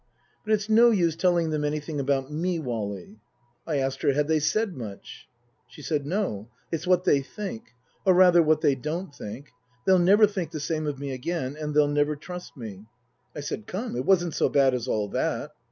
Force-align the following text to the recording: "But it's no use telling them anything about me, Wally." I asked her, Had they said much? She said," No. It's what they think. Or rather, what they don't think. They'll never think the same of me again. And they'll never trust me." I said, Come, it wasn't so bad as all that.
"But 0.43 0.53
it's 0.55 0.67
no 0.67 0.89
use 0.89 1.15
telling 1.15 1.51
them 1.51 1.63
anything 1.63 1.99
about 1.99 2.31
me, 2.31 2.57
Wally." 2.57 3.19
I 3.67 3.77
asked 3.77 4.01
her, 4.01 4.13
Had 4.13 4.27
they 4.27 4.39
said 4.39 4.75
much? 4.75 5.27
She 5.67 5.83
said," 5.83 6.07
No. 6.07 6.49
It's 6.71 6.87
what 6.87 7.03
they 7.03 7.21
think. 7.21 7.75
Or 8.03 8.15
rather, 8.15 8.41
what 8.41 8.61
they 8.61 8.73
don't 8.73 9.13
think. 9.13 9.49
They'll 9.85 9.99
never 9.99 10.25
think 10.25 10.49
the 10.49 10.59
same 10.59 10.87
of 10.87 10.97
me 10.97 11.11
again. 11.11 11.55
And 11.55 11.75
they'll 11.75 11.87
never 11.87 12.15
trust 12.15 12.57
me." 12.57 12.87
I 13.35 13.41
said, 13.41 13.67
Come, 13.67 13.95
it 13.95 14.05
wasn't 14.05 14.33
so 14.33 14.49
bad 14.49 14.73
as 14.73 14.87
all 14.87 15.07
that. 15.09 15.51